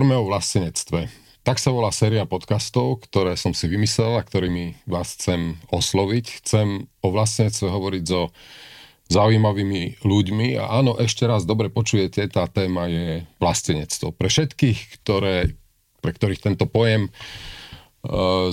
[0.00, 1.12] Hovorme o vlastenectve.
[1.44, 6.40] Tak sa volá séria podcastov, ktoré som si vymyslel a ktorými vás chcem osloviť.
[6.40, 8.32] Chcem o vlastenectve hovoriť so
[9.12, 14.16] zaujímavými ľuďmi a áno, ešte raz dobre počujete, tá téma je vlastenectvo.
[14.16, 15.52] Pre všetkých, ktoré,
[16.00, 17.10] pre ktorých tento pojem e,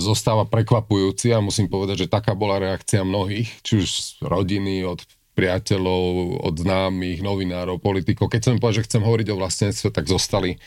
[0.04, 5.00] zostáva prekvapujúci a musím povedať, že taká bola reakcia mnohých, či už z rodiny, od
[5.32, 8.28] priateľov, od známych, novinárov, politikov.
[8.28, 10.60] Keď som im povedal, že chcem hovoriť o vlastenectve, tak zostali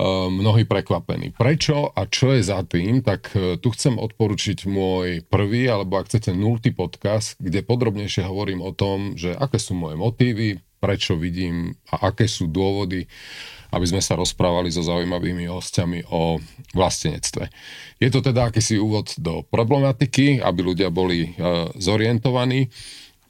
[0.00, 1.36] mnohí prekvapení.
[1.36, 6.08] Prečo a čo je za tým, tak eh, tu chcem odporučiť môj prvý, alebo ak
[6.08, 11.78] chcete nultý podcast, kde podrobnejšie hovorím o tom, že aké sú moje motívy, prečo vidím
[11.92, 13.06] a aké sú dôvody,
[13.72, 16.42] aby sme sa rozprávali so zaujímavými hostiami o
[16.74, 17.46] vlastenectve.
[18.02, 22.68] Je to teda akýsi úvod do problematiky, aby ľudia boli uh, zorientovaní.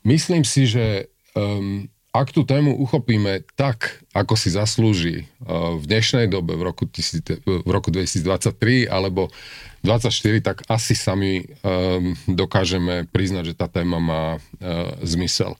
[0.02, 6.28] Myslím si, že um, ak tú tému uchopíme tak, ako si zaslúži uh, v dnešnej
[6.28, 9.32] dobe, v roku, v roku 2023 alebo
[9.80, 14.40] 2024, tak asi sami um, dokážeme priznať, že tá téma má uh,
[15.00, 15.56] zmysel.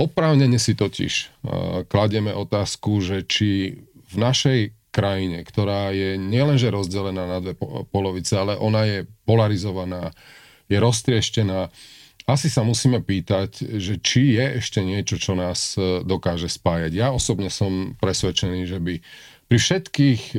[0.00, 1.12] Oprávnene si totiž
[1.44, 4.60] uh, kladieme otázku, že či v našej
[4.92, 7.52] krajine, ktorá je nielenže rozdelená na dve
[7.92, 8.98] polovice, ale ona je
[9.28, 10.12] polarizovaná,
[10.72, 11.68] je roztrieštená,
[12.32, 16.92] asi sa musíme pýtať, že či je ešte niečo, čo nás e, dokáže spájať.
[16.96, 18.94] Ja osobne som presvedčený, že by
[19.46, 20.36] pri všetkých e,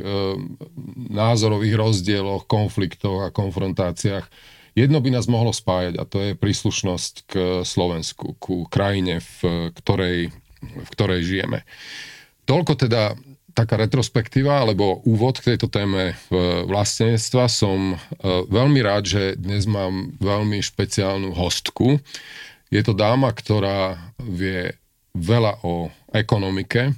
[1.14, 4.26] názorových rozdieloch, konfliktoch a konfrontáciách
[4.74, 10.18] jedno by nás mohlo spájať a to je príslušnosť k Slovensku, ku krajine, v ktorej,
[10.60, 11.62] v ktorej žijeme.
[12.44, 13.14] Toľko teda
[13.54, 16.18] taká retrospektíva alebo úvod k tejto téme
[16.66, 17.46] vlastenectva.
[17.46, 17.96] Som e,
[18.50, 22.02] veľmi rád, že dnes mám veľmi špeciálnu hostku.
[22.68, 24.74] Je to dáma, ktorá vie
[25.14, 26.90] veľa o ekonomike.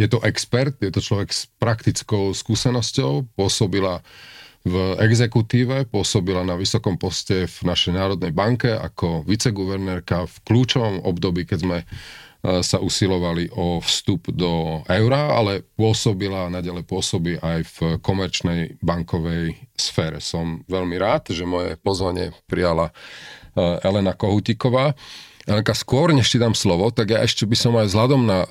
[0.00, 4.00] Je to expert, je to človek s praktickou skúsenosťou, pôsobila
[4.66, 11.46] v exekutíve, pôsobila na vysokom poste v našej Národnej banke ako viceguvernérka v kľúčovom období,
[11.46, 11.78] keď sme
[12.46, 20.22] sa usilovali o vstup do eura, ale pôsobila, nadalej pôsobí aj v komerčnej bankovej sfére.
[20.22, 22.94] Som veľmi rád, že moje pozvanie prijala
[23.58, 24.94] Elena Kohutiková.
[25.46, 28.46] Elenka, skôr než ti dám slovo, tak ja ešte by som aj vzhľadom na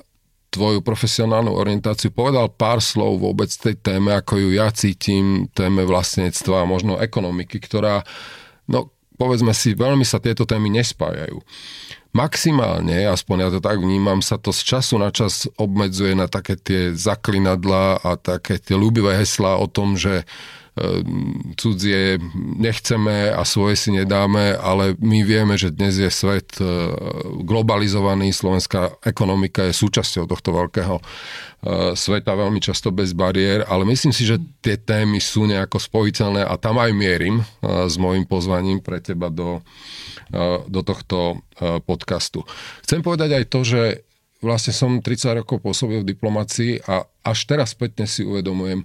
[0.52, 6.64] tvoju profesionálnu orientáciu povedal pár slov vôbec tej téme, ako ju ja cítim, téme vlastnectva
[6.64, 8.00] a možno ekonomiky, ktorá,
[8.64, 11.40] no povedzme si, veľmi sa tieto témy nespájajú.
[12.16, 16.56] Maximálne, aspoň ja to tak vnímam, sa to z času na čas obmedzuje na také
[16.56, 20.24] tie zaklinadla a také tie ľúbivé heslá o tom, že
[21.56, 22.20] cudzie
[22.60, 26.68] nechceme a svoje si nedáme, ale my vieme, že dnes je svet e,
[27.48, 31.02] globalizovaný, slovenská ekonomika je súčasťou tohto veľkého e,
[31.96, 36.60] sveta, veľmi často bez bariér, ale myslím si, že tie témy sú nejako spojiteľné a
[36.60, 37.44] tam aj mierim e,
[37.88, 39.64] s môjim pozvaním pre teba do,
[40.66, 41.40] do tohto
[41.86, 42.42] podcastu.
[42.84, 43.82] Chcem povedať aj to, že
[44.44, 48.84] vlastne som 30 rokov pôsobil v diplomácii a až teraz spätne si uvedomujem,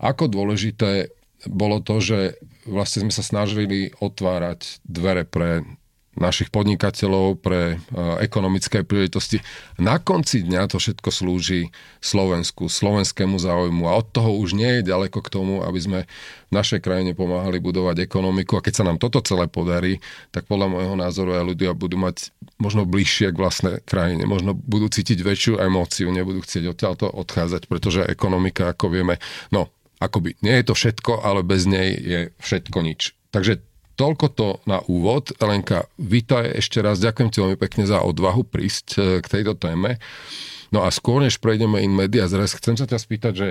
[0.00, 1.15] ako dôležité
[1.48, 2.18] bolo to, že
[2.66, 5.64] vlastne sme sa snažili otvárať dvere pre
[6.16, 9.44] našich podnikateľov, pre uh, ekonomické príležitosti.
[9.76, 11.68] Na konci dňa to všetko slúži
[12.00, 13.84] Slovensku, slovenskému záujmu.
[13.84, 16.00] A od toho už nie je ďaleko k tomu, aby sme
[16.48, 18.56] v našej krajine pomáhali budovať ekonomiku.
[18.56, 20.00] A keď sa nám toto celé podarí,
[20.32, 24.88] tak podľa môjho názoru aj ľudia budú mať možno bližšie k vlastnej krajine, možno budú
[24.88, 29.20] cítiť väčšiu emóciu, nebudú chcieť odtiaľto odchádzať, pretože ekonomika, ako vieme,
[29.52, 29.68] no
[29.98, 33.16] akoby nie je to všetko, ale bez nej je všetko nič.
[33.32, 33.60] Takže
[33.96, 35.32] toľko to na úvod.
[35.40, 37.00] Elenka, vítaj ešte raz.
[37.00, 39.96] Ďakujem ti veľmi pekne za odvahu prísť e, k tejto téme.
[40.68, 43.48] No a skôr, než prejdeme in media zres, chcem sa ťa spýtať, že,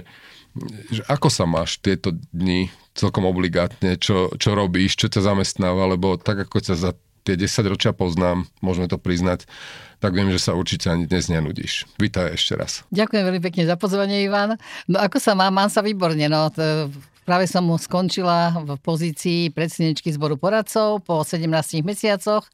[0.93, 6.19] že ako sa máš tieto dni celkom obligátne, čo, čo robíš, čo ťa zamestnáva, lebo
[6.21, 6.91] tak ako ťa za
[7.25, 9.49] tie 10 ročia poznám, môžeme to priznať,
[9.97, 11.89] tak viem, že sa určite ani dnes nenudíš.
[11.97, 12.85] Vítaj ešte raz.
[12.93, 14.61] Ďakujem veľmi pekne za pozvanie, Ivan.
[14.85, 15.49] No ako sa mám?
[15.57, 16.29] Mám sa výborne.
[16.29, 16.93] No, to,
[17.25, 21.49] práve som skončila v pozícii predsedničky zboru poradcov po 17
[21.81, 22.45] mesiacoch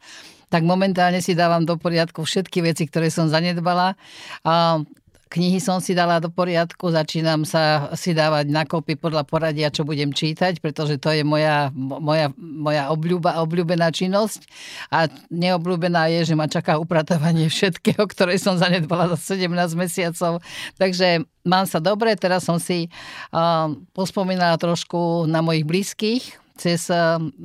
[0.52, 3.96] tak momentálne si dávam do poriadku všetky veci, ktoré som zanedbala.
[4.44, 4.84] A
[5.32, 10.12] Knihy som si dala do poriadku, začínam sa si dávať nakopy podľa poradia, čo budem
[10.12, 14.44] čítať, pretože to je moja, moja, moja obľúba, obľúbená činnosť.
[14.92, 19.48] A neobľúbená je, že ma čaká upratovanie všetkého, ktoré som zanedbala za 17
[19.80, 20.44] mesiacov.
[20.76, 22.92] Takže mám sa dobre, teraz som si
[23.32, 26.86] uh, pospomínala trošku na mojich blízkych, cez,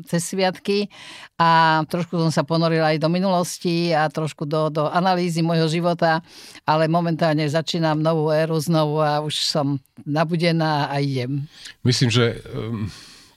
[0.04, 0.92] cez sviatky
[1.40, 6.20] a trošku som sa ponorila aj do minulosti a trošku do, do analýzy môjho života,
[6.68, 11.48] ale momentálne začínam novú éru znovu a už som nabudená a idem.
[11.80, 12.44] Myslím, že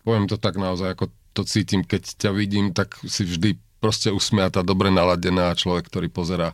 [0.03, 4.59] poviem to tak naozaj, ako to cítim, keď ťa vidím, tak si vždy proste usmiatá,
[4.59, 6.51] dobre naladená človek, ktorý pozera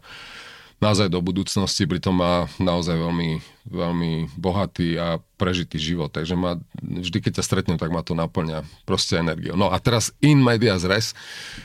[0.83, 3.39] naozaj do budúcnosti, pritom má naozaj veľmi,
[3.71, 6.11] veľmi bohatý a prežitý život.
[6.11, 9.55] Takže ma, vždy, keď ťa stretnem, tak ma to naplňa proste energiou.
[9.55, 11.15] No a teraz in media res.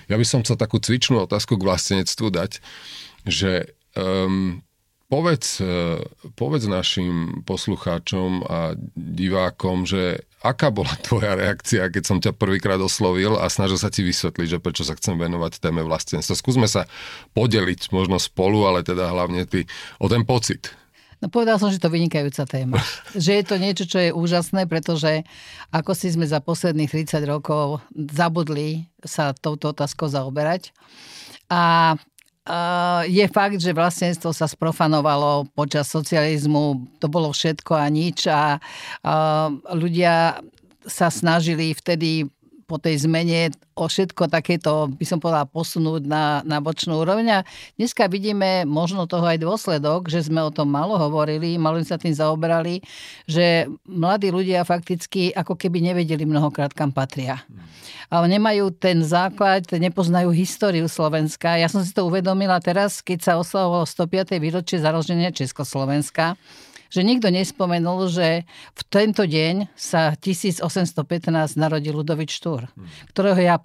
[0.07, 2.63] Ja by som chcel takú cvičnú otázku k vlastenectvu dať,
[3.27, 4.63] že um,
[5.11, 6.01] povedz, e,
[6.39, 13.37] povedz našim poslucháčom a divákom, že aká bola tvoja reakcia, keď som ťa prvýkrát oslovil
[13.37, 16.33] a snažil sa ti vysvetliť, že prečo sa chcem venovať téme vlastenstva.
[16.33, 16.89] Skúsme sa
[17.37, 19.69] podeliť možno spolu, ale teda hlavne ty
[20.01, 20.73] o ten pocit.
[21.21, 22.81] No povedal som, že to vynikajúca téma.
[23.13, 25.29] že je to niečo, čo je úžasné, pretože
[25.69, 30.73] ako si sme za posledných 30 rokov zabudli sa touto otázkou zaoberať.
[31.53, 31.95] A
[33.07, 38.59] je fakt, že vlastníctvo sa sprofanovalo počas socializmu, to bolo všetko a nič a
[39.71, 40.43] ľudia
[40.87, 42.27] sa snažili vtedy
[42.71, 47.43] po tej zmene o všetko takéto, by som povedala, posunúť na, na bočnú úroveň.
[47.43, 51.99] A dneska vidíme možno toho aj dôsledok, že sme o tom malo hovorili, malo sa
[51.99, 52.79] tým zaoberali,
[53.27, 57.43] že mladí ľudia fakticky ako keby nevedeli mnohokrát, kam patria.
[58.07, 61.59] Ale nemajú ten základ, nepoznajú históriu Slovenska.
[61.59, 64.39] Ja som si to uvedomila teraz, keď sa oslavovalo 105.
[64.39, 66.39] výročie založenia Československa
[66.91, 68.45] že nikto nespomenul, že
[68.75, 70.99] v tento deň sa 1815
[71.55, 73.15] narodil Ludovič Štúr, hmm.
[73.15, 73.57] ktorého ja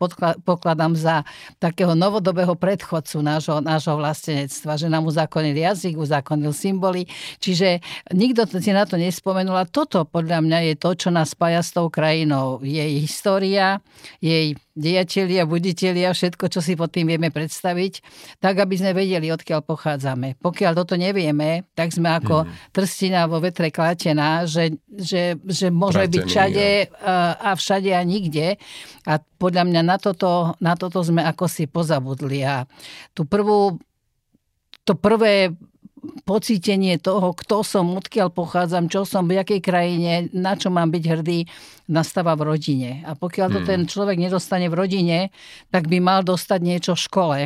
[0.46, 1.26] pokladám za
[1.58, 7.10] takého novodobého predchodcu nášho, nášho vlastenectva, že nám uzákonil jazyk, uzákonil symboly,
[7.42, 7.82] čiže
[8.14, 11.74] nikto si na to nespomenul a toto podľa mňa je to, čo nás spája s
[11.74, 12.62] tou krajinou.
[12.62, 13.82] Jej história,
[14.22, 18.04] jej dejatelia, buditelia, všetko, čo si pod tým vieme predstaviť,
[18.44, 20.36] tak, aby sme vedeli, odkiaľ pochádzame.
[20.44, 22.76] Pokiaľ toto nevieme, tak sme ako mm.
[22.76, 26.68] trstina vo vetre klatená, že, že, že môže Pratený, byť všade
[27.40, 28.60] a všade a nikde.
[29.08, 32.44] A podľa mňa na toto, na toto sme ako si pozabudli.
[32.44, 32.68] A
[33.16, 33.80] tú prvú,
[34.84, 35.56] to prvé
[36.24, 41.04] pocítenie toho, kto som, odkiaľ pochádzam, čo som, v jakej krajine, na čo mám byť
[41.04, 41.46] hrdý,
[41.92, 43.06] nastáva v rodine.
[43.06, 43.70] A pokiaľ to hmm.
[43.70, 45.18] ten človek nedostane v rodine,
[45.70, 47.38] tak by mal dostať niečo v škole.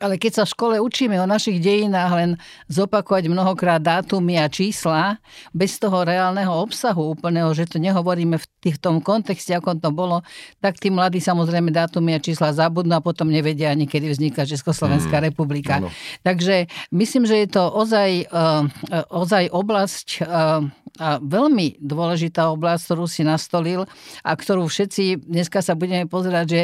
[0.00, 2.30] Ale keď sa v škole učíme o našich dejinách len
[2.68, 5.16] zopakovať mnohokrát dátumy a čísla,
[5.56, 9.90] bez toho reálneho obsahu úplného, že to nehovoríme v, tých, v tom kontexte, ako to
[9.92, 10.20] bolo,
[10.60, 15.18] tak tí mladí samozrejme dátumy a čísla zabudnú a potom nevedia ani, kedy vzniká Československá
[15.20, 15.80] mm, republika.
[15.80, 15.88] Áno.
[16.24, 18.68] Takže myslím, že je to ozaj, uh,
[19.10, 20.66] ozaj oblasť uh,
[20.96, 23.84] a veľmi dôležitá oblasť, ktorú si nastolil
[24.24, 26.62] a ktorú všetci dneska sa budeme pozerať, že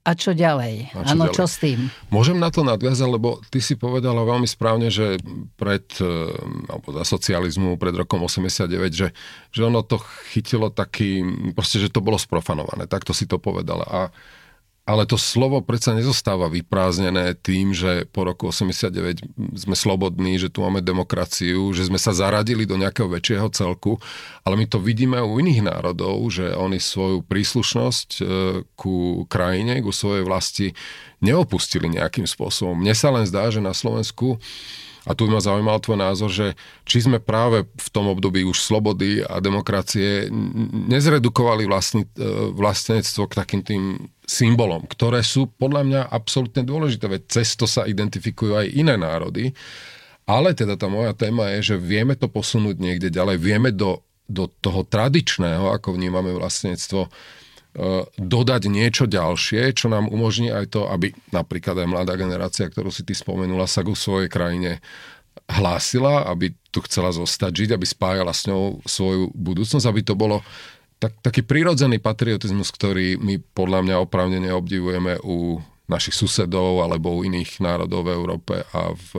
[0.00, 0.96] a čo ďalej?
[0.96, 1.92] Áno, čo s tým?
[2.08, 5.20] Môžem na to nadviazať, lebo ty si povedala veľmi správne, že
[5.60, 6.32] pred, eh,
[6.72, 9.08] alebo za socializmu, pred rokom 89, že,
[9.52, 10.00] že ono to
[10.32, 11.20] chytilo taký,
[11.52, 12.88] proste, že to bolo sprofanované.
[12.88, 13.84] Takto si to povedala.
[13.84, 14.00] A
[14.90, 19.22] ale to slovo predsa nezostáva vyprázdnené tým, že po roku 89
[19.54, 24.02] sme slobodní, že tu máme demokraciu, že sme sa zaradili do nejakého väčšieho celku,
[24.42, 28.22] ale my to vidíme u iných národov, že oni svoju príslušnosť e,
[28.74, 30.74] ku krajine, ku svojej vlasti
[31.22, 32.74] neopustili nejakým spôsobom.
[32.74, 34.42] Mne sa len zdá, že na Slovensku
[35.08, 36.46] a tu ma zaujímal tvoj názor, že
[36.84, 40.28] či sme práve v tom období už slobody a demokracie
[40.90, 43.82] nezredukovali vlastní, e, vlastnectvo k takým tým
[44.28, 49.56] symbolom, ktoré sú podľa mňa absolútne dôležité, veď cez to sa identifikujú aj iné národy.
[50.28, 54.46] Ale teda tá moja téma je, že vieme to posunúť niekde ďalej, vieme do, do
[54.62, 57.49] toho tradičného, ako vnímame vlastníctvo, E,
[58.18, 63.06] dodať niečo ďalšie, čo nám umožní aj to, aby napríklad aj mladá generácia, ktorú si
[63.06, 64.82] ty spomenula, sa ku svojej krajine
[65.46, 70.42] hlásila, aby tu chcela zostať žiť, aby spájala s ňou svoju budúcnosť, aby to bolo
[70.98, 77.26] tak, taký prirodzený patriotizmus, ktorý my podľa mňa opravnene obdivujeme u našich susedov alebo u
[77.26, 79.10] iných národov v Európe a v,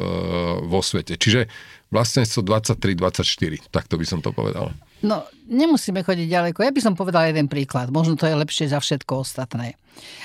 [0.67, 1.19] vo svete.
[1.19, 1.51] Čiže
[1.91, 4.71] vlastníctvo 23-24, takto by som to povedal.
[5.01, 6.61] No, nemusíme chodiť ďaleko.
[6.61, 7.89] Ja by som povedala jeden príklad.
[7.89, 9.73] Možno to je lepšie za všetko ostatné.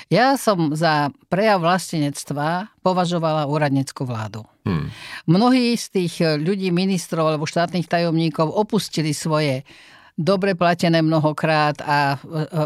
[0.07, 4.45] Ja som za prejav vlastenectva považovala úradneckú vládu.
[4.63, 4.93] Hmm.
[5.25, 9.65] Mnohí z tých ľudí, ministrov alebo štátnych tajomníkov opustili svoje
[10.17, 12.17] dobre platené mnohokrát a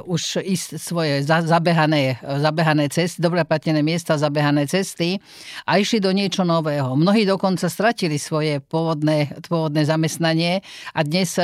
[0.08, 5.20] už ísť svoje zabehané, zabehané cesty, dobre platené miesta, zabehané cesty
[5.68, 6.96] a išli do niečo nového.
[6.96, 10.64] Mnohí dokonca stratili svoje pôvodné, pôvodné zamestnanie
[10.96, 11.36] a dnes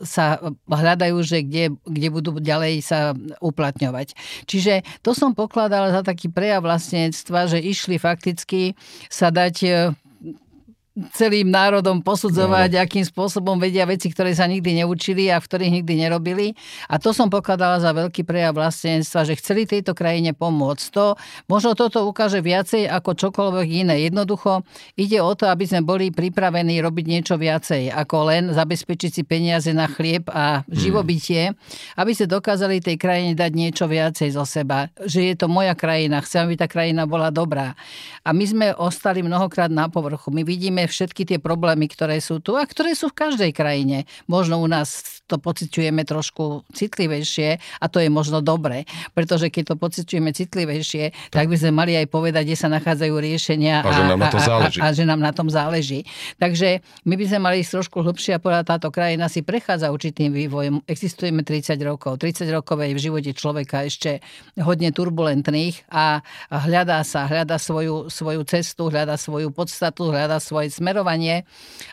[0.00, 0.26] sa
[0.64, 3.12] hľadajú, že kde, kde budú ďalej sa
[3.44, 4.16] uplatňovať.
[4.48, 8.72] Čiže to som pokladala za taký prejav vlastníctva, že išli fakticky
[9.12, 9.56] sa dať
[11.16, 12.80] celým národom posudzovať, no.
[12.84, 16.52] akým spôsobom vedia veci, ktoré sa nikdy neučili a v ktorých nikdy nerobili.
[16.92, 20.84] A to som pokladala za veľký prejav vlastenstva, že chceli tejto krajine pomôcť.
[20.92, 21.16] To,
[21.48, 24.04] možno toto ukáže viacej ako čokoľvek iné.
[24.12, 24.66] Jednoducho
[25.00, 29.72] ide o to, aby sme boli pripravení robiť niečo viacej, ako len zabezpečiť si peniaze
[29.72, 30.76] na chlieb a hmm.
[30.76, 31.56] živobytie,
[31.96, 34.92] aby sme dokázali tej krajine dať niečo viacej zo seba.
[35.00, 37.72] Že je to moja krajina, chcem, aby tá krajina bola dobrá.
[38.26, 40.28] A my sme ostali mnohokrát na povrchu.
[40.34, 44.04] My vidíme všetky tie problémy, ktoré sú tu a ktoré sú v každej krajine.
[44.26, 49.74] Možno u nás to pociťujeme trošku citlivejšie a to je možno dobre, pretože keď to
[49.78, 54.02] pociťujeme citlivejšie, tak by sme mali aj povedať, kde sa nachádzajú riešenia a, a, že,
[54.02, 54.78] nám na to záleží.
[54.78, 56.00] A, a, a že nám na tom záleží.
[56.42, 60.34] Takže my by sme mali ísť trošku hlbšie a povedať, táto krajina si prechádza určitým
[60.34, 60.82] vývojom.
[60.90, 62.18] Existujeme 30 rokov.
[62.18, 64.18] 30 rokov je v živote človeka ešte
[64.58, 71.44] hodne turbulentných a hľadá sa, hľadá svoju, svoju cestu, hľadá svoju podstatu, hľadá svoje smerovanie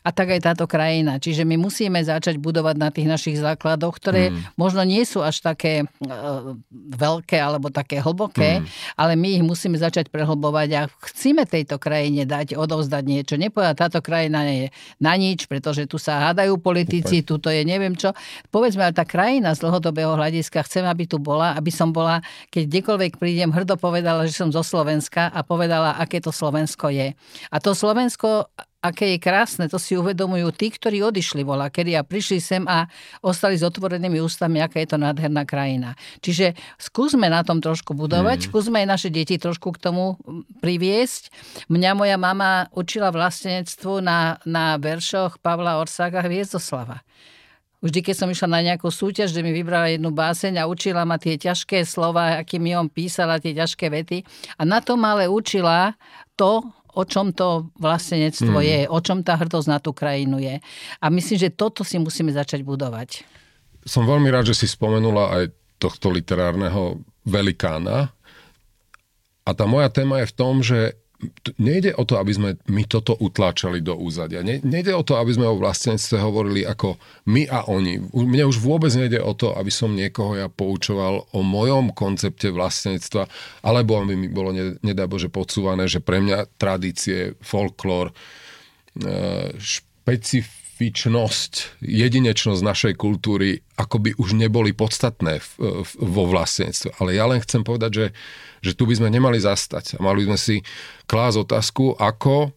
[0.02, 1.20] a tak aj táto krajina.
[1.20, 4.56] Čiže my musíme začať budovať na tých našich základoch, ktoré mm.
[4.56, 8.96] možno nie sú až také uh, veľké alebo také hlboké, mm.
[8.96, 13.36] ale my ich musíme začať prehlbovať a chceme tejto krajine dať, odovzdať niečo.
[13.36, 14.72] Nepovedať, táto krajina je
[15.04, 18.16] na nič, pretože tu sa hádajú politici, tu to je neviem čo.
[18.48, 22.64] Povedzme, ale tá krajina z dlhodobého hľadiska chcem, aby tu bola, aby som bola, keď
[22.72, 27.18] kdekoľvek prídem, hrdo povedala, že som zo Slovenska a povedala, aké to Slovensko je.
[27.52, 28.48] A to Slovensko
[28.90, 32.88] aké je krásne, to si uvedomujú tí, ktorí odišli vola, kedy a prišli sem a
[33.22, 35.94] ostali s otvorenými ústami, aká je to nádherná krajina.
[36.24, 38.46] Čiže skúsme na tom trošku budovať, mm.
[38.48, 40.16] skúsme aj naše deti trošku k tomu
[40.64, 41.30] priviesť.
[41.68, 47.04] Mňa moja mama učila vlastenectvu na, na veršoch Pavla Orsáka Hviezdoslava.
[47.78, 51.22] Vždy, keď som išla na nejakú súťaž, že mi vybrala jednu báseň a učila ma
[51.22, 54.26] tie ťažké slova, akými on písala tie ťažké vety.
[54.58, 55.94] A na tom ale učila
[56.34, 56.66] to,
[56.98, 58.66] o čom to vlastenectvo hmm.
[58.66, 60.58] je, o čom tá hrdosť na tú krajinu je.
[60.98, 63.22] A myslím, že toto si musíme začať budovať.
[63.86, 65.44] Som veľmi rád, že si spomenula aj
[65.78, 68.10] tohto literárneho velikána.
[69.46, 70.98] A tá moja téma je v tom, že
[71.58, 74.46] nejde o to, aby sme my toto utláčali do úzadia.
[74.46, 76.98] Ne, nejde o to, aby sme o vlastenstve hovorili ako
[77.34, 77.98] my a oni.
[78.14, 83.26] Mne už vôbec nejde o to, aby som niekoho ja poučoval o mojom koncepte vlastenstva,
[83.66, 84.54] alebo aby mi bolo,
[84.86, 89.58] nedá Bože, podsúvané, že pre mňa tradície, folklór, e,
[90.78, 95.42] špecifičnosť, jedinečnosť našej kultúry akoby už neboli podstatné
[95.98, 97.02] vo vlastenstve.
[97.02, 98.08] Ale ja len chcem povedať, že
[98.62, 100.56] že tu by sme nemali zastať mali by sme si
[101.06, 102.52] klásť otázku, ako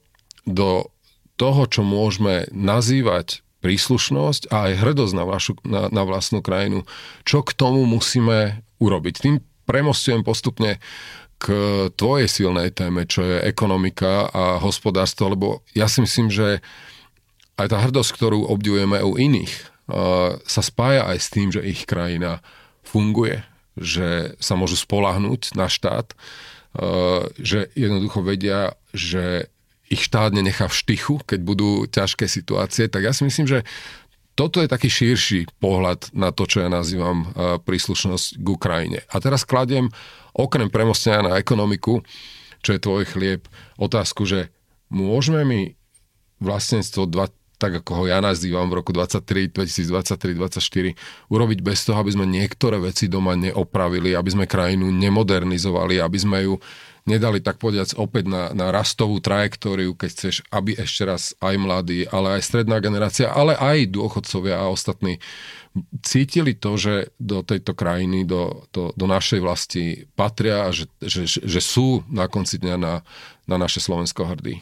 [0.49, 0.89] do
[1.37, 6.89] toho, čo môžeme nazývať príslušnosť a aj hrdosť na, vašu, na, na vlastnú krajinu,
[7.29, 9.15] čo k tomu musíme urobiť.
[9.21, 9.37] Tým
[9.69, 10.81] premostujem postupne
[11.41, 11.47] k
[11.97, 16.65] tvojej silnej téme, čo je ekonomika a hospodárstvo, lebo ja si myslím, že
[17.61, 19.71] aj tá hrdosť, ktorú obdivujeme u iných,
[20.47, 22.41] sa spája aj s tým, že ich krajina
[22.87, 23.43] funguje,
[23.79, 29.51] že sa môžu spolahnúť na štát, eh, že jednoducho vedia, že
[29.91, 33.67] ich štát nenechá v štychu, keď budú ťažké situácie, tak ja si myslím, že
[34.39, 39.01] toto je taký širší pohľad na to, čo ja nazývam eh, príslušnosť k Ukrajine.
[39.11, 39.91] A teraz kladiem
[40.35, 42.03] okrem premostenia na ekonomiku,
[42.61, 43.49] čo je tvoj chlieb,
[43.81, 44.53] otázku, že
[44.93, 45.61] môžeme my
[46.41, 47.09] vlastníctvo
[47.61, 50.97] tak ako ho ja nazývam v roku 23, 2023, 2024,
[51.29, 56.39] urobiť bez toho, aby sme niektoré veci doma neopravili, aby sme krajinu nemodernizovali, aby sme
[56.49, 56.57] ju
[57.09, 62.05] nedali tak povediac opäť na, na rastovú trajektóriu, keď chceš, aby ešte raz aj mladí,
[62.09, 65.21] ale aj stredná generácia, ale aj dôchodcovia a ostatní
[66.03, 69.85] cítili to, že do tejto krajiny, do, do, do našej vlasti
[70.19, 72.95] patria a že, že, že sú na konci dňa na,
[73.47, 74.61] na naše Slovensko hrdí.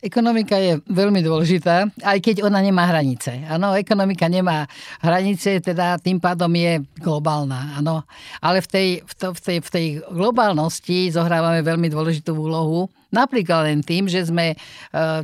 [0.00, 3.44] Ekonomika je veľmi dôležitá, aj keď ona nemá hranice.
[3.44, 4.64] Áno, ekonomika nemá
[5.04, 7.76] hranice, teda tým pádom je globálna.
[7.76, 8.08] Áno.
[8.40, 12.88] Ale v tej, v, to, v, tej, v tej globálnosti zohrávame veľmi dôležitú úlohu.
[13.12, 14.56] Napríklad len tým, že sme e,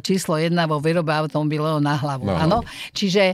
[0.04, 2.28] číslo jedna vo výrobe automobilov na hlavu.
[2.28, 2.36] No.
[2.36, 2.58] Áno.
[2.92, 3.32] Čiže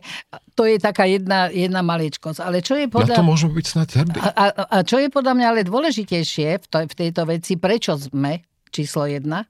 [0.54, 2.38] to je taká jedna, jedna maličkosť.
[2.38, 3.16] Ale čo je podľa...
[3.16, 4.18] Na to môžeme byť snad hrdí.
[4.20, 7.98] A, a, a čo je podľa mňa ale dôležitejšie v, to, v tejto veci, prečo
[7.98, 9.44] sme číslo jedna,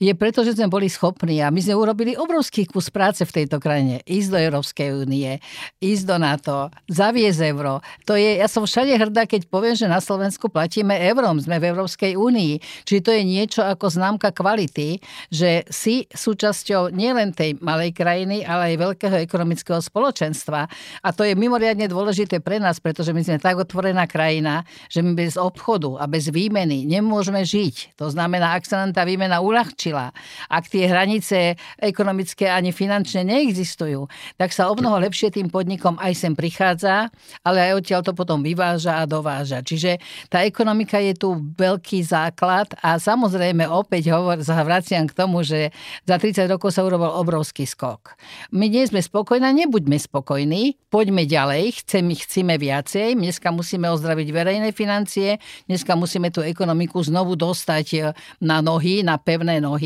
[0.00, 3.60] je preto, že sme boli schopní a my sme urobili obrovský kus práce v tejto
[3.60, 4.00] krajine.
[4.08, 5.36] Ísť do Európskej únie,
[5.76, 7.84] ísť do NATO, zaviesť euro.
[8.08, 11.68] To je, ja som všade hrdá, keď poviem, že na Slovensku platíme eurom, sme v
[11.76, 12.84] Európskej únii.
[12.88, 18.72] Čiže to je niečo ako známka kvality, že si súčasťou nielen tej malej krajiny, ale
[18.72, 20.64] aj veľkého ekonomického spoločenstva.
[21.04, 25.12] A to je mimoriadne dôležité pre nás, pretože my sme tak otvorená krajina, že my
[25.12, 28.00] bez obchodu a bez výmeny nemôžeme žiť.
[28.00, 29.44] To znamená, ak sa nám tá výmena
[29.90, 30.14] uľahčila,
[30.50, 31.38] ak tie hranice
[31.78, 34.06] ekonomické ani finančne neexistujú,
[34.38, 37.10] tak sa o mnoho lepšie tým podnikom aj sem prichádza,
[37.42, 39.62] ale aj odtiaľ to potom vyváža a dováža.
[39.62, 39.98] Čiže
[40.30, 45.74] tá ekonomika je tu veľký základ a samozrejme opäť hovor, vraciam k tomu, že
[46.06, 48.14] za 30 rokov sa urobil obrovský skok.
[48.54, 54.68] My nie sme spokojní, nebuďme spokojní, poďme ďalej, chceme, chceme viacej, dneska musíme ozdraviť verejné
[54.74, 57.98] financie, dneska musíme tú ekonomiku znovu dostať e,
[58.44, 59.79] na nohy, na pevné nohy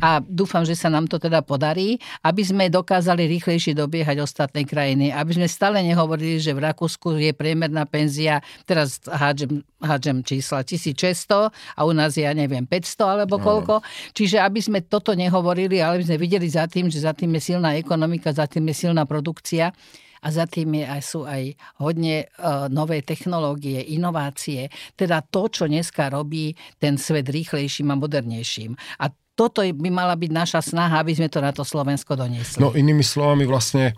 [0.00, 5.10] a dúfam, že sa nám to teda podarí, aby sme dokázali rýchlejšie dobiehať ostatné krajiny,
[5.10, 11.50] aby sme stále nehovorili, že v Rakúsku je priemerná penzia, teraz hádžem, hádžem čísla 1600
[11.50, 13.80] a u nás je, ja neviem, 500 alebo koľko.
[14.12, 17.42] Čiže aby sme toto nehovorili, ale aby sme videli za tým, že za tým je
[17.54, 19.72] silná ekonomika, za tým je silná produkcia
[20.20, 25.64] a za tým je aj, sú aj hodne uh, nové technológie, inovácie, teda to, čo
[25.64, 28.76] dneska robí ten svet rýchlejším a modernejším.
[29.00, 29.08] A
[29.40, 32.60] toto by mala byť naša snaha, aby sme to na to Slovensko doniesli.
[32.60, 33.96] No inými slovami vlastne,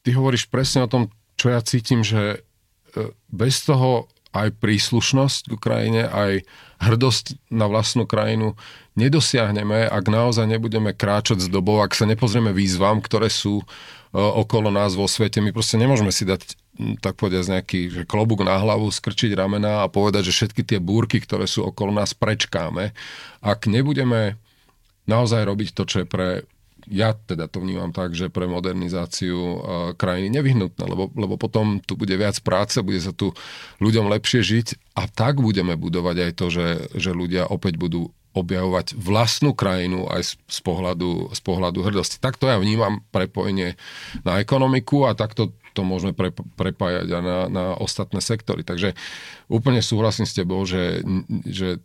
[0.00, 2.40] ty hovoríš presne o tom, čo ja cítim, že
[2.96, 6.48] e, bez toho aj príslušnosť k krajine, aj
[6.80, 8.56] hrdosť na vlastnú krajinu
[8.96, 13.60] nedosiahneme, ak naozaj nebudeme kráčať s dobou, ak sa nepozrieme výzvam, ktoré sú
[14.12, 15.40] E, okolo nás vo svete.
[15.40, 16.60] My proste nemôžeme si dať
[17.04, 21.20] tak povedať nejaký že klobúk na hlavu, skrčiť ramena a povedať, že všetky tie búrky,
[21.20, 22.96] ktoré sú okolo nás, prečkáme.
[23.44, 24.40] Ak nebudeme
[25.06, 26.28] naozaj robiť to, čo je pre
[26.90, 29.56] ja teda to vnímam tak, že pre modernizáciu uh,
[29.94, 33.30] krajiny nevyhnutné, lebo, lebo potom tu bude viac práce, bude sa tu
[33.78, 36.68] ľuďom lepšie žiť a tak budeme budovať aj to, že,
[36.98, 42.16] že ľudia opäť budú objavovať vlastnú krajinu aj z, pohľadu, z pohľadu hrdosti.
[42.16, 43.76] Takto ja vnímam prepojenie
[44.24, 48.60] na ekonomiku a takto to môžeme pre, prepájať aj na, na ostatné sektory.
[48.60, 48.92] Takže
[49.48, 51.00] úplne súhlasím s tebou, že,
[51.48, 51.80] že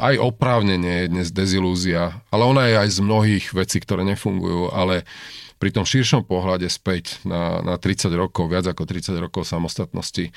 [0.00, 5.04] aj oprávnenie je dnes dezilúzia, ale ona je aj z mnohých vecí, ktoré nefungujú, ale
[5.56, 10.28] pri tom širšom pohľade späť na, na 30 rokov, viac ako 30 rokov samostatnosti,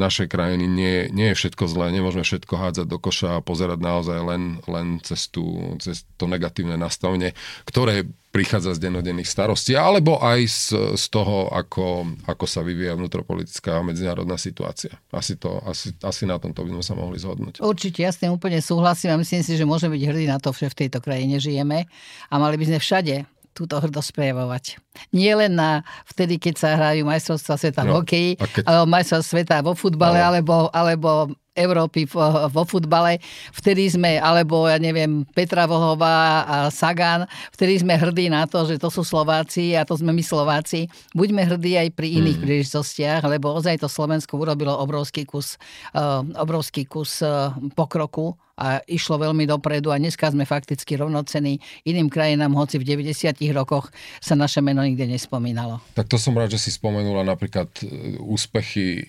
[0.00, 4.18] našej krajiny nie, nie je všetko zlé, nemôžeme všetko hádzať do koša a pozerať naozaj
[4.24, 7.36] len, len cez, tú, cez to negatívne nastavenie,
[7.68, 13.76] ktoré prichádza z denodenných starostí, alebo aj z, z toho, ako, ako sa vyvíja vnútropolitická
[13.76, 14.96] a medzinárodná situácia.
[15.12, 17.60] Asi, to, asi, asi na tomto by sme sa mohli zhodnúť.
[17.60, 20.48] Určite, ja s tým úplne súhlasím a myslím si, že môžeme byť hrdí na to,
[20.56, 21.84] že v tejto krajine žijeme
[22.32, 24.80] a mali by sme všade túto hrdosť prejavovať.
[25.12, 28.64] Nie len na vtedy, keď sa hrajú majstrovstvá sveta no, v hokeji, keď...
[28.68, 30.24] alebo majstrovstvá sveta vo futbale, no.
[30.28, 31.10] alebo, alebo
[31.52, 32.08] Európy
[32.48, 33.20] vo futbale.
[33.52, 38.80] Vtedy sme, alebo ja neviem, Petra Vlhová a Sagan, vtedy sme hrdí na to, že
[38.80, 40.88] to sú Slováci a to sme my Slováci.
[41.12, 42.44] Buďme hrdí aj pri iných mm.
[42.44, 45.60] príležitostiach, lebo ozaj to Slovensko urobilo obrovský kus,
[45.92, 51.56] uh, obrovský kus uh, pokroku a išlo veľmi dopredu a dneska sme fakticky rovnocení
[51.88, 53.88] iným krajinám, hoci v 90 rokoch
[54.20, 55.80] sa naše meno nikde nespomínalo.
[55.96, 59.08] Tak to som rád, že si spomenula napríklad e, úspechy,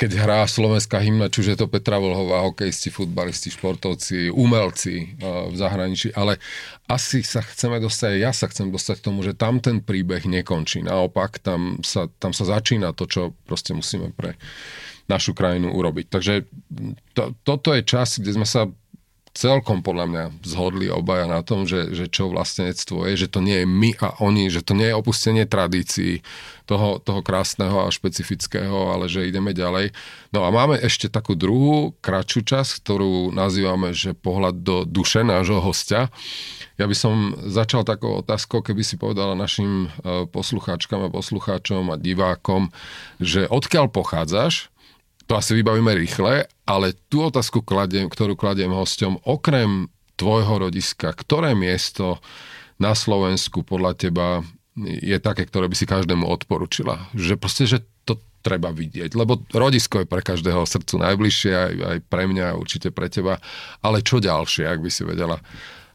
[0.00, 5.54] keď hrá slovenská hymna, či už je to Petra Vlhová, hokejisti, futbalisti, športovci, umelci v
[5.54, 6.40] zahraničí, ale
[6.88, 10.82] asi sa chceme dostať, ja sa chcem dostať k tomu, že tam ten príbeh nekončí.
[10.82, 14.34] Naopak, tam sa, tam sa začína to, čo proste musíme pre
[15.10, 16.06] našu krajinu urobiť.
[16.06, 16.46] Takže
[17.18, 18.70] to, toto je čas, kde sme sa
[19.30, 23.62] celkom podľa mňa zhodli obaja na tom, že, že čo vlastenectvo je, že to nie
[23.62, 26.26] je my a oni, že to nie je opustenie tradícií
[26.66, 29.94] toho, toho krásneho a špecifického, ale že ideme ďalej.
[30.34, 35.62] No a máme ešte takú druhú, kratšiu časť, ktorú nazývame, že pohľad do duše nášho
[35.62, 36.10] hostia.
[36.78, 37.14] Ja by som
[37.46, 42.74] začal takou otázkou, keby si povedala našim e, poslucháčkam a poslucháčom a divákom,
[43.22, 44.69] že odkiaľ pochádzaš,
[45.30, 49.86] to asi vybavíme rýchle, ale tú otázku, kladiem, ktorú kladiem hosťom, okrem
[50.18, 52.18] tvojho rodiska, ktoré miesto
[52.82, 54.42] na Slovensku podľa teba
[54.82, 57.14] je také, ktoré by si každému odporučila?
[57.14, 61.98] Že proste, že to treba vidieť, lebo rodisko je pre každého srdcu najbližšie, aj, aj
[62.10, 63.38] pre mňa, určite pre teba,
[63.86, 65.38] ale čo ďalšie, ak by si vedela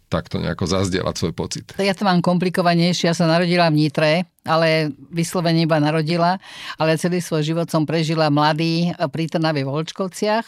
[0.08, 1.66] takto nejako zazdieľať svoj pocit.
[1.78, 3.12] Ja to mám komplikovanejšie.
[3.12, 6.38] Ja som narodila v Nitre, ale vyslovene iba narodila,
[6.78, 10.46] ale celý svoj život som prežila mladý pri Trnave v Volčkovciach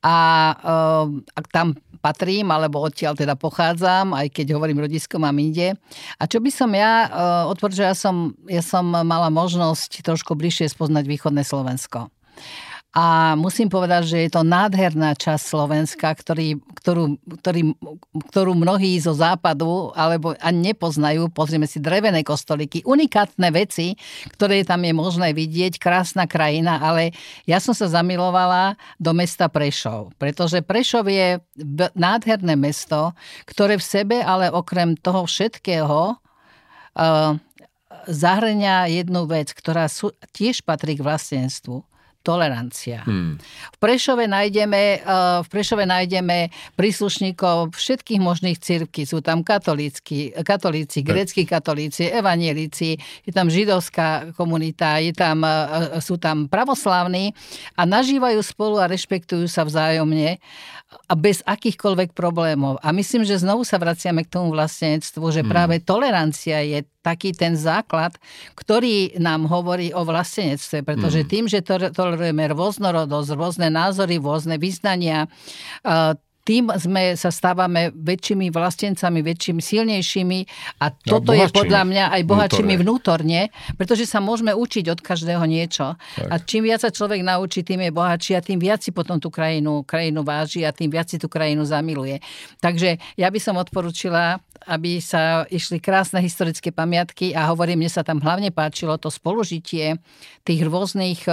[0.00, 0.16] a,
[0.56, 5.74] a tam patrím, alebo odtiaľ teda pochádzam, aj keď hovorím rodisko mám inde.
[6.16, 7.10] A čo by som ja uh,
[7.50, 12.08] odporúčala, ja som, ja som mala možnosť trošku bližšie spoznať východné Slovensko.
[12.96, 17.76] A musím povedať, že je to nádherná časť Slovenska, ktorý, ktorú, ktorý,
[18.32, 21.28] ktorú mnohí zo západu alebo ani nepoznajú.
[21.28, 23.92] Pozrieme si drevené kostolíky, unikátne veci,
[24.32, 27.12] ktoré tam je možné vidieť, krásna krajina, ale
[27.44, 31.44] ja som sa zamilovala do mesta Prešov, pretože Prešov je
[31.92, 33.12] nádherné mesto,
[33.44, 37.36] ktoré v sebe, ale okrem toho všetkého, uh,
[38.08, 41.87] zahrania jednu vec, ktorá sú, tiež patrí k vlastnenstvu
[42.22, 43.06] tolerancia.
[43.06, 43.40] Hmm.
[43.74, 49.08] V, Prešove nájdeme, eh, v Prešove nájdeme príslušníkov všetkých možných cirkví.
[49.08, 56.20] Sú tam katolíci, katolíci, grécky katolíci, evanielici, je tam židovská komunita, je tam, eh, sú
[56.20, 57.32] tam pravoslavní
[57.78, 60.36] a nažívajú spolu a rešpektujú sa vzájomne
[60.88, 62.80] a bez akýchkoľvek problémov.
[62.80, 65.50] A myslím, že znovu sa vraciame k tomu vlastnenstvu, že hmm.
[65.52, 68.18] práve tolerancia je taký ten základ,
[68.58, 71.28] ktorý nám hovorí o vlastenectve, pretože hmm.
[71.30, 75.30] tým, že tolerujeme rôznorodosť, rôzne názory, rôzne vyznania,
[76.48, 80.38] tým sme sa stávame väčšími vlastencami, väčšími, silnejšími
[80.80, 83.52] a toto a je podľa mňa aj bohatšími vnútorne.
[83.52, 86.00] vnútorne, pretože sa môžeme učiť od každého niečo.
[86.16, 86.24] Tak.
[86.32, 89.28] A čím viac sa človek naučí, tým je bohatší a tým viac si potom tú
[89.28, 92.24] krajinu, krajinu váži a tým viac si tú krajinu zamiluje.
[92.64, 98.02] Takže ja by som odporúčila, aby sa išli krásne historické pamiatky a hovorím, mne sa
[98.02, 100.00] tam hlavne páčilo to spolužitie
[100.42, 101.32] tých rôznych e,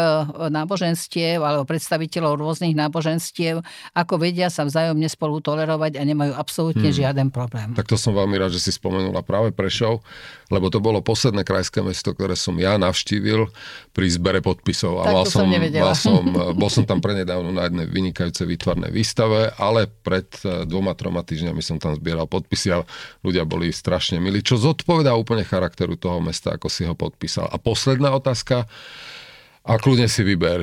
[0.52, 3.64] náboženstiev alebo predstaviteľov rôznych náboženstiev,
[3.96, 7.00] ako vedia sa vzájomne spolu tolerovať a nemajú absolútne hmm.
[7.00, 7.72] žiaden problém.
[7.74, 10.04] Tak to som veľmi rád, že si spomenula práve Prešov,
[10.52, 13.50] lebo to bolo posledné krajské mesto, ktoré som ja navštívil
[13.96, 15.02] pri zbere podpisov.
[15.02, 16.22] A mal som, som mal som,
[16.54, 21.62] bol som tam prenedávno na jednej vynikajúcej výtvarnej výstave, ale pred eh, dvoma, troma týždňami
[21.64, 22.84] som tam zbieral podpisy a
[23.26, 27.50] ľudia boli strašne milí, čo zodpovedá úplne charakteru toho mesta, ako si ho podpísal.
[27.50, 28.70] A posledná otázka,
[29.66, 30.62] a kľudne si vyber.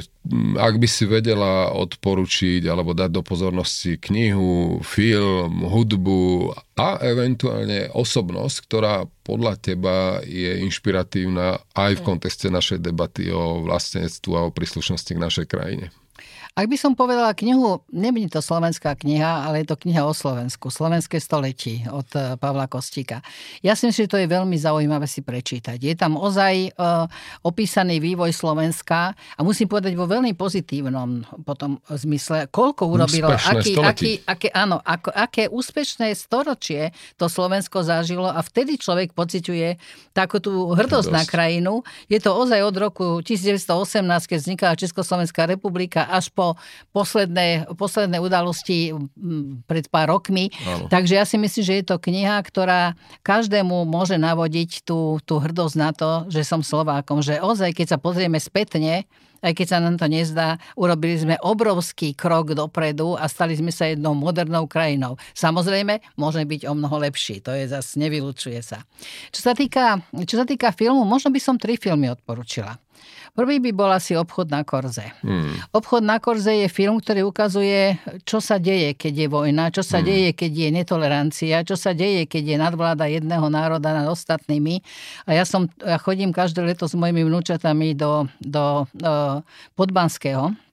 [0.63, 8.57] Ak by si vedela odporučiť alebo dať do pozornosti knihu, film, hudbu a eventuálne osobnosť,
[8.63, 15.11] ktorá podľa teba je inšpiratívna aj v kontexte našej debaty o vlastenectvu a o príslušnosti
[15.11, 15.91] k našej krajine.
[16.53, 20.69] Ak by som povedala knihu, nebude to slovenská kniha, ale je to kniha o Slovensku,
[20.69, 23.25] Slovenské století od eh, Pavla Kostíka.
[23.65, 25.81] Ja si myslím, že to je veľmi zaujímavé si prečítať.
[25.81, 27.09] Je tam ozaj uh,
[27.41, 34.13] opísaný vývoj Slovenska a musím povedať vo veľmi pozitívnom potom zmysle, koľko urobilo, aký, aký,
[34.29, 39.81] aké, áno, ako, aké úspešné storočie to Slovensko zažilo a vtedy človek pociťuje
[40.13, 41.81] takú tú hrdosť, hrdosť na krajinu.
[42.13, 46.59] Je to ozaj od roku 1918, keď vznikala Československá republika, až po po
[46.91, 48.91] posledné, posledné udalosti
[49.71, 50.51] pred pár rokmi.
[50.67, 50.91] Áno.
[50.91, 55.77] Takže ja si myslím, že je to kniha, ktorá každému môže navodiť tú, tú hrdosť
[55.79, 57.23] na to, že som Slovákom.
[57.23, 59.07] Že ozaj, keď sa pozrieme spätne,
[59.43, 63.91] aj keď sa nám to nezdá, urobili sme obrovský krok dopredu a stali sme sa
[63.91, 65.19] jednou modernou krajinou.
[65.35, 68.87] Samozrejme, môže byť o mnoho lepší, to je zase nevylučuje sa.
[69.35, 72.79] Čo sa týka, čo sa týka filmu, možno by som tri filmy odporučila.
[73.33, 75.09] Prvý by bol asi Obchod na Korze.
[75.25, 75.57] Hmm.
[75.73, 77.97] Obchod na Korze je film, ktorý ukazuje,
[78.29, 80.07] čo sa deje, keď je vojna, čo sa hmm.
[80.07, 84.85] deje, keď je netolerancia, čo sa deje, keď je nadvláda jedného národa nad ostatnými.
[85.25, 89.41] A ja, som, ja chodím každé leto s mojimi vnúčatami do, do, do
[89.81, 90.72] Podbanského ani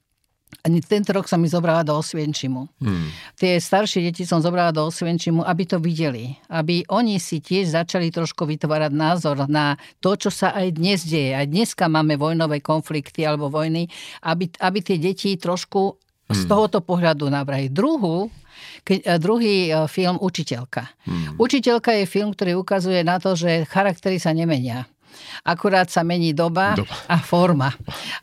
[0.84, 2.68] tento rok som mi zobrala do Osvienčimu.
[2.84, 3.08] Hmm.
[3.40, 6.36] Tie staršie deti som zobrala do Osvienčimu, aby to videli.
[6.52, 11.32] Aby oni si tiež začali trošku vytvárať názor na to, čo sa aj dnes deje.
[11.38, 13.88] Aj dneska máme vojnové konflikty alebo vojny,
[14.28, 16.36] aby, aby tie deti trošku hmm.
[16.36, 17.72] z tohoto pohľadu nabrali.
[17.72, 18.28] Druhú,
[18.84, 20.84] keď, druhý e, film Učiteľka.
[21.08, 21.40] Hmm.
[21.40, 24.90] Učiteľka je film, ktorý ukazuje na to, že charaktery sa nemenia
[25.46, 26.96] Akurát sa mení doba, doba.
[27.08, 27.70] a forma.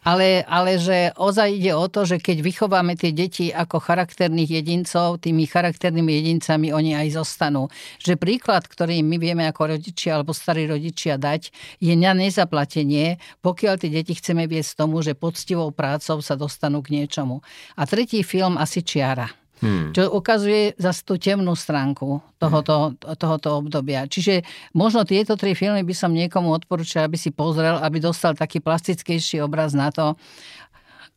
[0.04, 5.22] Ale, ale že ozaj ide o to, že keď vychováme tie deti ako charakterných jedincov,
[5.22, 7.72] tými charakternými jedincami oni aj zostanú.
[8.02, 13.74] Že príklad, ktorý my vieme ako rodičia alebo starí rodičia dať, je na nezaplatenie, pokiaľ
[13.80, 17.40] tie deti chceme viesť tomu, že poctivou prácou sa dostanú k niečomu.
[17.78, 19.45] A tretí film asi Čiara.
[19.56, 19.96] Hmm.
[19.96, 23.16] Čo ukazuje zase tú temnú stránku tohoto, hmm.
[23.16, 24.04] tohoto obdobia.
[24.04, 24.44] Čiže
[24.76, 29.40] možno tieto tri filmy by som niekomu odporúčal, aby si pozrel, aby dostal taký plastickejší
[29.40, 30.12] obraz na to,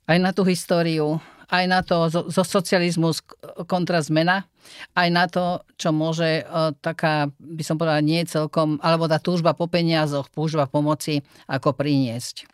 [0.07, 3.11] aj na tú históriu, aj na to zo, zo socializmu
[3.65, 4.45] kontra zmena,
[4.93, 9.57] aj na to, čo môže o, taká, by som povedala, nie celkom, alebo tá túžba
[9.57, 12.45] po peniazoch, túžba pomoci, ako priniesť.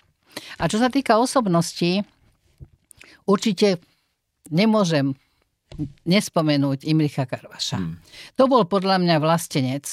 [0.59, 2.03] A čo sa týka osobnosti,
[3.27, 3.83] určite
[4.47, 5.15] nemôžem
[6.07, 7.79] nespomenúť Imricha Karvaša.
[7.79, 7.97] Hmm.
[8.39, 9.85] To bol podľa mňa vlastenec.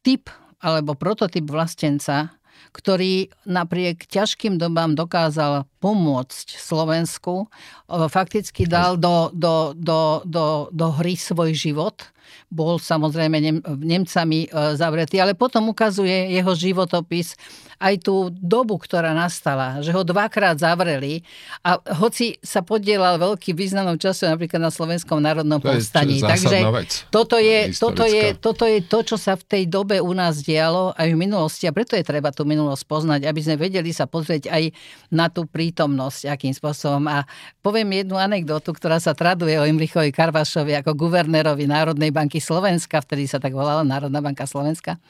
[0.00, 2.32] Typ alebo prototyp vlastenca,
[2.70, 7.48] ktorý napriek ťažkým dobám dokázal pomôcť Slovensku,
[7.88, 12.04] fakticky dal do, do, do, do, do hry svoj život
[12.50, 17.34] bol samozrejme Nem- Nemcami e, zavretý, ale potom ukazuje jeho životopis
[17.80, 21.24] aj tú dobu, ktorá nastala, že ho dvakrát zavreli
[21.64, 26.20] a hoci sa podielal veľký významnou času napríklad na Slovenskom národnom to povstaní.
[26.20, 26.60] Takže
[27.08, 30.92] toto je, toto, je, toto je to, čo sa v tej dobe u nás dialo
[30.92, 34.52] aj v minulosti a preto je treba tú minulosť poznať, aby sme vedeli sa pozrieť
[34.52, 34.76] aj
[35.08, 37.08] na tú prítomnosť, akým spôsobom.
[37.08, 37.24] A
[37.64, 43.24] poviem jednu anekdotu, ktorá sa traduje o Imrichovi Karvašovi ako guvernérovi Národnej banky Slovenska, vtedy
[43.24, 45.00] sa tak volala Národná banka Slovenska,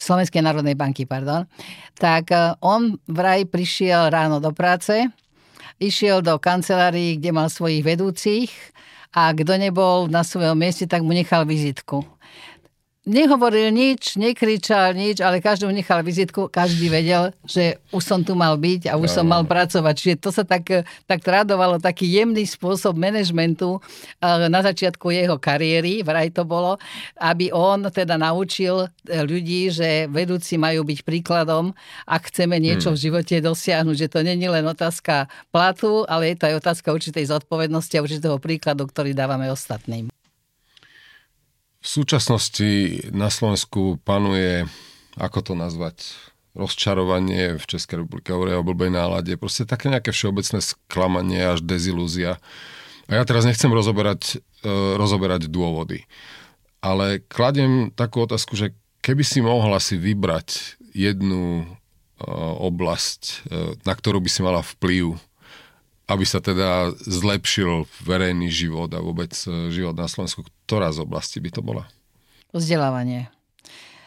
[0.00, 1.44] Slovenskej národnej banky, pardon,
[1.94, 5.06] tak e, on vraj prišiel ráno do práce,
[5.78, 8.50] išiel do kancelárií, kde mal svojich vedúcich
[9.12, 12.15] a kto nebol na svojom mieste, tak mu nechal vizitku
[13.06, 18.58] nehovoril nič, nekričal nič, ale každý nechal vizitku, každý vedel, že už som tu mal
[18.58, 19.94] byť a už som mal pracovať.
[19.94, 20.66] Čiže to sa tak,
[21.06, 26.82] tak tradovalo, taký jemný spôsob manažmentu eh, na začiatku jeho kariéry, vraj to bolo,
[27.22, 31.70] aby on teda naučil eh, ľudí, že vedúci majú byť príkladom,
[32.10, 32.96] ak chceme niečo hmm.
[32.98, 37.30] v živote dosiahnuť, že to není len otázka platu, ale je to aj otázka určitej
[37.30, 40.10] zodpovednosti a určitého príkladu, ktorý dávame ostatným.
[41.86, 44.66] V súčasnosti na Slovensku panuje,
[45.14, 46.02] ako to nazvať,
[46.58, 52.42] rozčarovanie v Českej republike, hovoria o blbej nálade, proste také nejaké všeobecné sklamanie až dezilúzia.
[53.06, 56.02] A ja teraz nechcem rozoberať, uh, rozoberať dôvody,
[56.82, 58.74] ale kladiem takú otázku, že
[59.06, 65.22] keby si mohla si vybrať jednu uh, oblasť, uh, na ktorú by si mala vplyv
[66.06, 70.46] aby sa teda zlepšil verejný život a vôbec e, život na Slovensku.
[70.66, 71.90] Ktorá z oblasti by to bola?
[72.54, 73.26] Vzdelávanie.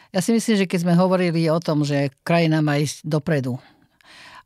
[0.10, 3.62] Ja si myslím, že keď sme hovorili o tom, že krajina má ísť dopredu,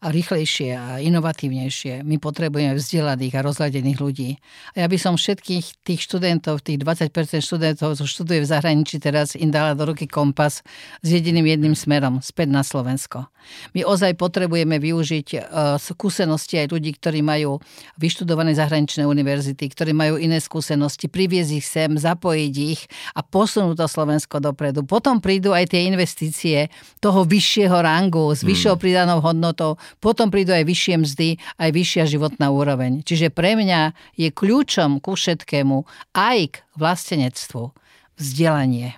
[0.04, 2.04] a rýchlejšie a inovatívnejšie.
[2.04, 4.36] My potrebujeme vzdelaných a rozhľadených ľudí.
[4.76, 9.40] A ja by som všetkých tých študentov, tých 20% študentov, čo študuje v zahraničí, teraz
[9.40, 10.60] im dala do ruky kompas
[11.00, 13.32] s jediným jedným smerom, späť na Slovensko.
[13.76, 15.40] My ozaj potrebujeme využiť e,
[15.80, 17.60] skúsenosti aj ľudí, ktorí majú
[18.00, 22.82] vyštudované zahraničné univerzity, ktorí majú iné skúsenosti, priviesť ich sem, zapojiť ich
[23.16, 24.88] a posunúť to Slovensko dopredu.
[24.88, 26.72] Potom prídu aj tie investície
[27.04, 28.84] toho vyššieho rangu, s vyššou hmm.
[28.84, 31.30] pridanou hodnotou, potom prídu aj vyššie mzdy,
[31.60, 33.02] aj vyššia životná úroveň.
[33.04, 35.84] Čiže pre mňa je kľúčom ku všetkému
[36.16, 37.74] aj k vlastenectvu
[38.18, 38.96] vzdelanie.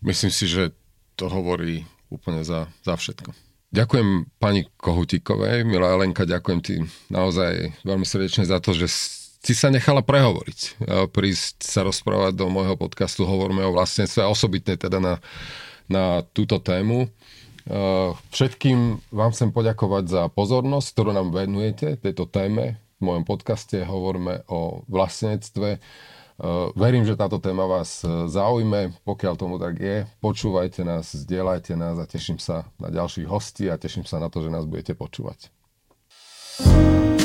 [0.00, 0.72] Myslím si, že
[1.18, 3.30] to hovorí úplne za, za všetko.
[3.70, 8.90] Ďakujem pani Kohutíkovej, milá Elenka, ďakujem ti naozaj veľmi srdečne za to, že
[9.40, 14.74] si sa nechala prehovoriť, prísť sa rozprávať do môjho podcastu Hovorme o vlastníctve a osobitne
[14.76, 15.14] teda na,
[15.88, 17.08] na túto tému.
[17.68, 22.80] Eh, všetkým vám chcem poďakovať za pozornosť, ktorú nám venujete tejto téme.
[23.00, 25.76] V mojom podcaste hovoríme o vlastnectve.
[25.76, 28.96] Eh, verím, že táto téma vás eh, zaujme.
[29.04, 33.76] Pokiaľ tomu tak je, počúvajte nás, zdieľajte nás a teším sa na ďalších hostí a
[33.76, 35.52] teším sa na to, že nás budete počúvať.
[36.60, 37.19] thank you